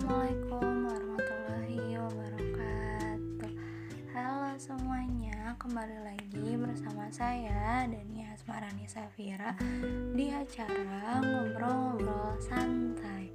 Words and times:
Assalamualaikum 0.00 0.88
warahmatullahi 0.88 1.92
wabarakatuh. 2.00 3.52
Halo 4.16 4.56
semuanya, 4.56 5.52
kembali 5.60 5.98
lagi 6.00 6.56
bersama 6.56 7.04
saya 7.12 7.84
Dani 7.84 8.24
Asmarani 8.32 8.88
Safira 8.88 9.52
Di 10.16 10.32
acara 10.32 11.20
Ngobrol-Ngobrol 11.20 12.32
Santai. 12.40 13.28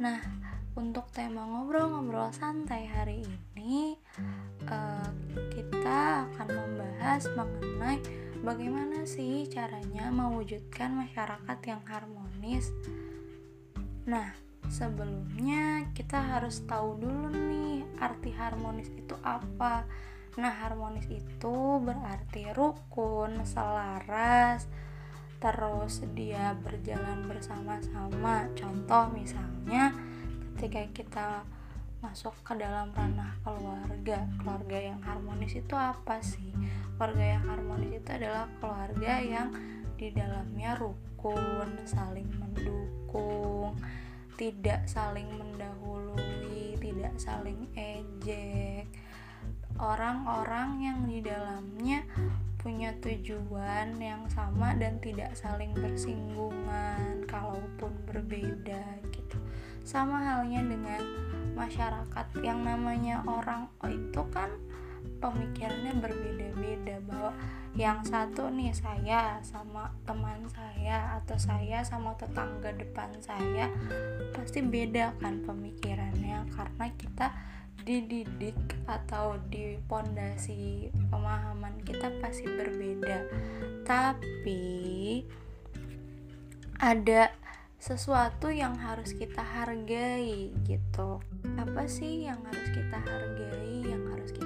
Nah, 0.00 0.24
untuk 0.72 1.12
tema 1.12 1.44
Ngobrol-Ngobrol 1.44 2.32
Santai 2.32 2.88
hari 2.88 3.20
ini 3.20 3.92
uh, 4.64 5.12
Kita 5.52 6.32
akan 6.32 6.48
membahas 6.48 7.28
mengenai 7.36 8.00
bagaimana 8.40 9.04
sih 9.04 9.44
caranya 9.52 10.08
mewujudkan 10.08 10.96
masyarakat 10.96 11.58
yang 11.68 11.84
harmonis. 11.84 12.72
Nah, 14.08 14.43
sebelumnya 14.68 15.88
kita 15.92 16.16
harus 16.16 16.64
tahu 16.64 17.00
dulu 17.00 17.32
nih 17.32 17.84
arti 18.00 18.30
harmonis 18.32 18.88
itu 18.94 19.16
apa. 19.24 19.84
Nah, 20.34 20.50
harmonis 20.50 21.06
itu 21.06 21.56
berarti 21.78 22.50
rukun, 22.52 23.46
selaras, 23.46 24.66
terus 25.38 26.02
dia 26.16 26.58
berjalan 26.58 27.28
bersama-sama. 27.30 28.50
Contoh 28.58 29.14
misalnya 29.14 29.94
ketika 30.58 30.82
kita 30.90 31.28
masuk 32.04 32.36
ke 32.44 32.52
dalam 32.60 32.92
ranah 32.92 33.32
keluarga. 33.40 34.28
Keluarga 34.36 34.78
yang 34.92 35.00
harmonis 35.00 35.56
itu 35.56 35.72
apa 35.72 36.20
sih? 36.20 36.52
Keluarga 37.00 37.24
yang 37.24 37.44
harmonis 37.48 37.96
itu 37.96 38.10
adalah 38.12 38.44
keluarga 38.60 39.12
yang 39.24 39.48
di 39.96 40.12
dalamnya 40.12 40.76
rukun, 40.76 41.80
saling 41.88 42.28
mendukung, 42.36 43.72
tidak 44.34 44.86
saling 44.90 45.30
mendahului, 45.38 46.74
tidak 46.82 47.14
saling 47.18 47.70
ejek. 47.78 48.90
Orang-orang 49.78 50.78
yang 50.82 50.98
di 51.06 51.18
dalamnya 51.22 52.06
punya 52.64 52.96
tujuan 53.02 54.00
yang 54.00 54.24
sama 54.32 54.72
dan 54.78 54.96
tidak 55.02 55.36
saling 55.36 55.74
bersinggungan 55.76 57.26
kalaupun 57.28 57.92
berbeda 58.08 59.04
gitu. 59.12 59.36
Sama 59.84 60.16
halnya 60.22 60.64
dengan 60.64 61.02
masyarakat 61.52 62.26
yang 62.40 62.64
namanya 62.64 63.20
orang 63.28 63.68
oh 63.84 63.90
itu 63.92 64.22
kan 64.32 64.48
pemikirannya 65.22 65.96
berbeda-beda 65.98 67.00
bahwa 67.08 67.32
yang 67.74 68.06
satu 68.06 68.54
nih 68.54 68.70
saya 68.70 69.42
sama 69.42 69.90
teman 70.06 70.46
saya 70.46 71.18
atau 71.18 71.34
saya 71.34 71.82
sama 71.82 72.14
tetangga 72.14 72.70
depan 72.70 73.10
saya 73.18 73.66
pasti 74.30 74.62
beda 74.62 75.16
kan 75.18 75.42
pemikirannya 75.42 76.46
karena 76.54 76.86
kita 76.94 77.34
dididik 77.84 78.56
atau 78.88 79.36
di 79.52 79.76
pondasi 79.90 80.88
pemahaman 81.12 81.76
kita 81.84 82.08
pasti 82.22 82.48
berbeda. 82.48 83.28
Tapi 83.84 85.20
ada 86.80 87.34
sesuatu 87.76 88.48
yang 88.48 88.80
harus 88.80 89.12
kita 89.12 89.44
hargai 89.44 90.56
gitu. 90.64 91.20
Apa 91.60 91.84
sih 91.84 92.24
yang 92.24 92.40
harus 92.48 92.68
kita 92.72 92.98
hargai 93.04 93.84
yang 93.84 94.02
harus 94.08 94.32
kita 94.32 94.43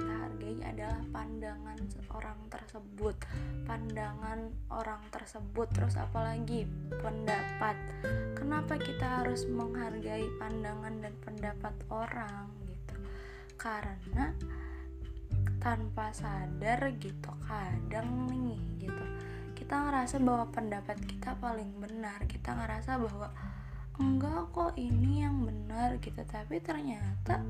adalah 0.69 1.01
pandangan 1.09 1.79
orang 2.13 2.39
tersebut. 2.49 3.15
Pandangan 3.65 4.39
orang 4.69 5.03
tersebut. 5.09 5.67
Terus 5.73 5.97
apalagi 5.97 6.69
pendapat. 7.01 7.75
Kenapa 8.37 8.77
kita 8.77 9.23
harus 9.23 9.49
menghargai 9.49 10.29
pandangan 10.37 11.01
dan 11.01 11.13
pendapat 11.25 11.75
orang 11.89 12.47
gitu? 12.69 12.95
Karena 13.57 14.31
tanpa 15.59 16.15
sadar 16.15 16.95
gitu 17.01 17.31
kadang 17.43 18.31
nih 18.31 18.59
gitu. 18.79 19.05
Kita 19.57 19.75
ngerasa 19.89 20.21
bahwa 20.23 20.45
pendapat 20.53 20.97
kita 21.03 21.35
paling 21.37 21.77
benar. 21.77 22.23
Kita 22.25 22.55
ngerasa 22.55 22.95
bahwa 22.95 23.29
enggak 23.99 24.55
kok 24.55 24.73
ini 24.79 25.27
yang 25.27 25.43
benar 25.43 25.99
gitu. 25.99 26.23
Tapi 26.23 26.63
ternyata 26.63 27.43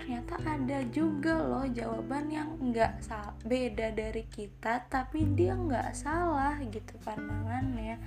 ternyata 0.00 0.40
ada 0.40 0.80
juga 0.88 1.36
loh 1.36 1.68
jawaban 1.68 2.32
yang 2.32 2.48
nggak 2.56 3.04
beda 3.44 3.92
dari 3.92 4.24
kita 4.32 4.88
tapi 4.88 5.28
dia 5.36 5.52
nggak 5.52 5.92
salah 5.92 6.56
gitu 6.64 6.96
pandangannya. 7.04 8.00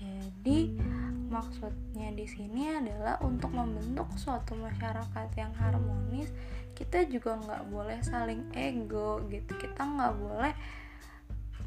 Jadi 0.00 0.80
maksudnya 1.28 2.16
di 2.16 2.24
sini 2.24 2.72
adalah 2.72 3.20
untuk 3.20 3.52
membentuk 3.52 4.08
suatu 4.16 4.56
masyarakat 4.56 5.28
yang 5.36 5.52
harmonis 5.60 6.32
kita 6.72 7.04
juga 7.04 7.36
nggak 7.36 7.64
boleh 7.68 8.00
saling 8.00 8.48
ego 8.56 9.20
gitu. 9.28 9.52
Kita 9.60 9.84
nggak 9.84 10.14
boleh 10.16 10.54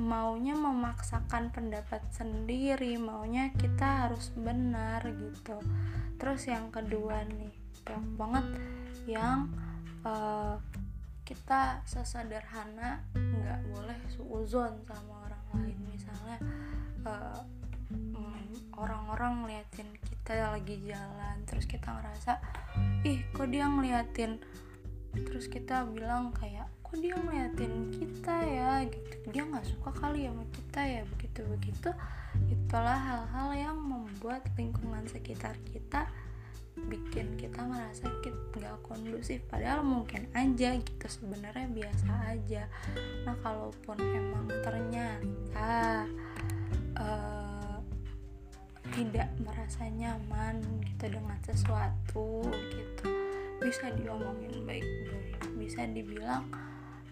maunya 0.01 0.57
memaksakan 0.57 1.53
pendapat 1.53 2.01
sendiri 2.09 2.97
maunya 2.97 3.53
kita 3.53 4.09
harus 4.09 4.33
benar 4.33 5.05
gitu. 5.05 5.61
Terus 6.17 6.49
yang 6.49 6.73
kedua 6.73 7.21
nih 7.29 7.53
banyak 7.85 8.05
banget 8.17 8.45
yang 9.07 9.51
uh, 10.07 10.59
kita 11.23 11.79
sesederhana 11.87 12.99
nggak 13.15 13.59
boleh 13.71 13.99
suuzon 14.11 14.83
sama 14.83 15.27
orang 15.27 15.43
lain. 15.55 15.79
Misalnya 15.87 16.37
uh, 17.07 17.41
orang-orang 18.75 19.45
ngeliatin 19.45 19.87
kita 20.01 20.51
lagi 20.51 20.81
jalan 20.83 21.35
terus 21.45 21.63
kita 21.69 21.93
ngerasa 21.93 22.41
ih 23.07 23.23
kok 23.31 23.47
dia 23.47 23.69
ngeliatin? 23.69 24.39
Terus 25.13 25.45
kita 25.45 25.85
bilang 25.87 26.33
kayak 26.33 26.67
kok 26.81 26.97
dia 26.97 27.15
ngeliatin 27.15 27.93
kita 27.95 28.35
ya? 28.43 28.71
Gitu. 28.83 29.29
Dia 29.31 29.43
nggak 29.47 29.67
suka 29.67 29.91
kali 29.93 30.27
ya 30.27 30.35
sama 30.35 30.45
kita 30.51 30.81
ya 30.83 31.01
begitu 31.15 31.41
begitu 31.47 31.89
itulah 32.49 32.97
hal-hal 32.97 33.49
yang 33.53 33.77
membuat 33.77 34.41
lingkungan 34.57 35.05
sekitar 35.05 35.53
kita 35.69 36.09
bikin 36.73 37.37
kita 37.37 37.61
merasa 37.65 38.09
kita 38.25 38.43
nggak 38.57 38.79
kondusif. 38.85 39.39
Padahal 39.49 39.85
mungkin 39.85 40.25
aja 40.33 40.77
gitu 40.77 41.05
sebenarnya 41.05 41.67
biasa 41.69 42.09
aja. 42.33 42.63
Nah 43.27 43.35
kalaupun 43.45 43.97
emang 44.01 44.49
ternyata 44.65 46.05
uh, 46.97 47.77
tidak 48.93 49.29
merasa 49.41 49.89
nyaman 49.89 50.61
gitu 50.85 51.13
dengan 51.13 51.37
sesuatu 51.45 52.45
gitu 52.73 53.09
bisa 53.61 53.93
diomongin 53.93 54.65
baik-baik. 54.65 55.39
Bisa 55.57 55.85
dibilang 55.89 56.49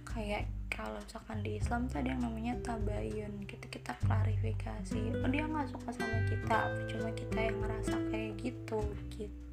kayak 0.08 0.50
kalau 0.72 0.98
misalkan 1.04 1.40
di 1.44 1.62
Islam 1.62 1.88
tuh 1.88 2.00
ada 2.00 2.10
yang 2.16 2.24
namanya 2.24 2.54
tabayun 2.66 3.46
gitu 3.46 3.66
kita 3.70 3.94
klarifikasi. 4.08 5.22
Oh 5.22 5.30
dia 5.30 5.46
nggak 5.46 5.70
suka 5.70 5.90
sama 5.94 6.20
kita 6.26 6.60
cuma 6.90 7.10
kita 7.14 7.40
yang 7.40 7.58
ngerasa 7.62 7.96
kayak 8.10 8.34
gitu 8.42 8.82
gitu 9.14 9.51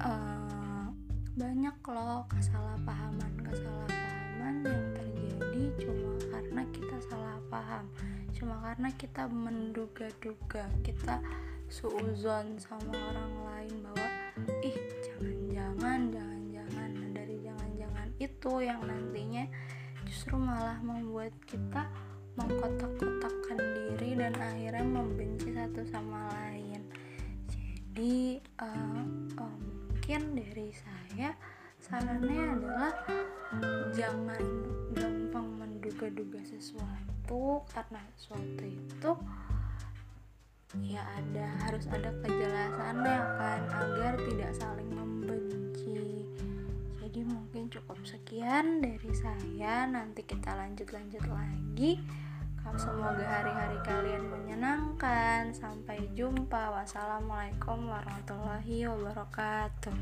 uh, 0.00 0.86
banyak 1.34 1.76
loh 1.86 2.24
kesalahpahaman. 2.30 3.32
Kesalahpahaman 3.44 4.54
yang 4.66 4.86
terjadi 4.94 5.64
cuma 5.82 6.12
karena 6.30 6.62
kita 6.74 6.96
salah 7.10 7.38
paham. 7.50 7.84
Cuma 8.34 8.56
karena 8.62 8.88
kita 8.94 9.26
menduga-duga 9.28 10.64
kita 10.86 11.18
suuzon 11.70 12.58
sama 12.58 12.90
orang 12.90 13.34
lain 13.46 13.74
bahwa 13.86 14.08
ih 14.66 14.74
jangan-jangan 15.06 16.10
jangan-jangan 16.10 16.90
nah, 16.98 17.10
dari 17.14 17.36
jangan-jangan 17.46 18.08
itu 18.18 18.52
yang 18.58 18.80
nantinya 18.82 19.46
justru 20.02 20.34
malah 20.34 20.82
membuat 20.82 21.30
kita 21.46 21.86
mengkotak-kotakkan 22.34 23.58
diri 23.58 24.18
dan 24.18 24.34
akhirnya 24.34 24.82
membenci 24.82 25.54
satu 25.54 25.86
sama 25.86 26.26
lain 26.34 26.69
jadi 28.00 28.40
uh, 28.64 29.04
uh, 29.44 29.56
mungkin 29.60 30.32
dari 30.32 30.72
saya 30.72 31.36
sarannya 31.76 32.56
adalah 32.56 32.96
jangan 33.92 34.40
gampang 34.96 35.44
menduga-duga 35.60 36.40
sesuatu 36.48 37.60
karena 37.68 38.00
sesuatu 38.16 38.64
itu 38.64 39.12
ya 40.80 41.04
ada 41.12 41.44
harus 41.68 41.84
ada 41.92 42.08
kejelasannya 42.24 43.18
kan 43.36 43.62
agar 43.68 44.16
tidak 44.16 44.52
saling 44.56 44.90
membenci. 44.96 46.24
Jadi 47.04 47.20
mungkin 47.28 47.68
cukup 47.68 48.00
sekian 48.08 48.80
dari 48.80 49.12
saya. 49.12 49.84
Nanti 49.84 50.24
kita 50.24 50.56
lanjut-lanjut 50.56 51.28
lagi 51.28 52.00
Semoga 52.80 53.24
hari-hari 53.24 53.78
kalian 53.84 54.28
menyenangkan. 54.28 55.52
Sampai 55.52 56.08
jumpa. 56.12 56.72
Wassalamualaikum 56.76 57.88
warahmatullahi 57.88 58.88
wabarakatuh. 58.88 59.96